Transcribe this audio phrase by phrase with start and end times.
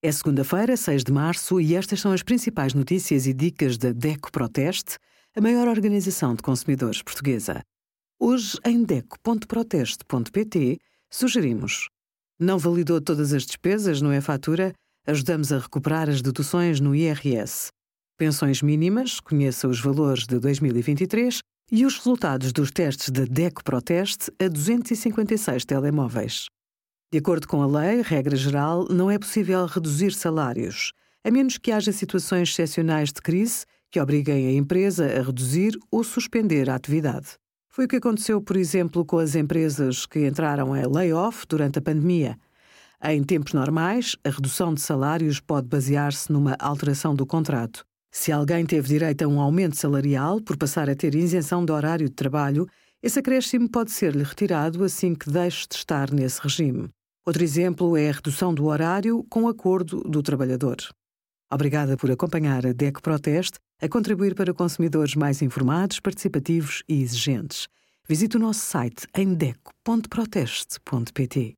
[0.00, 4.30] É segunda-feira, 6 de março, e estas são as principais notícias e dicas da DECO
[4.30, 4.96] Proteste,
[5.34, 7.62] a maior organização de consumidores portuguesa.
[8.16, 10.78] Hoje, em DECO.proteste.pt,
[11.10, 11.88] sugerimos:
[12.38, 14.72] não validou todas as despesas no e-fatura?
[15.04, 17.70] Ajudamos a recuperar as deduções no IRS.
[18.16, 21.40] Pensões mínimas, conheça os valores de 2023
[21.72, 26.46] e os resultados dos testes da DECO Proteste a 256 telemóveis.
[27.10, 30.92] De acordo com a lei, regra geral, não é possível reduzir salários,
[31.24, 36.04] a menos que haja situações excepcionais de crise que obriguem a empresa a reduzir ou
[36.04, 37.28] suspender a atividade.
[37.70, 41.82] Foi o que aconteceu, por exemplo, com as empresas que entraram em layoff durante a
[41.82, 42.38] pandemia.
[43.02, 47.86] Em tempos normais, a redução de salários pode basear-se numa alteração do contrato.
[48.10, 52.10] Se alguém teve direito a um aumento salarial por passar a ter isenção de horário
[52.10, 52.68] de trabalho,
[53.02, 56.90] esse acréscimo pode ser-lhe retirado assim que deixe de estar nesse regime.
[57.28, 60.78] Outro exemplo é a redução do horário com acordo do trabalhador.
[61.52, 67.68] Obrigada por acompanhar a DEC Proteste a contribuir para consumidores mais informados, participativos e exigentes.
[68.08, 71.52] Visite o nosso site em deco.proteste.pt.